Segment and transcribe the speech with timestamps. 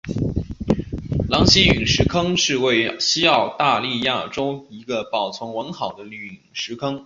[1.29, 6.99] 狼溪陨石坑是位于西澳大利亚州一个保存完好的陨石坑。